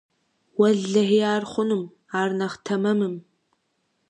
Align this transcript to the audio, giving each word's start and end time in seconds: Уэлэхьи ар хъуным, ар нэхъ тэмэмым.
Уэлэхьи 0.59 1.21
ар 1.35 1.43
хъуным, 1.51 1.83
ар 2.19 2.29
нэхъ 2.39 2.57
тэмэмым. 2.65 3.15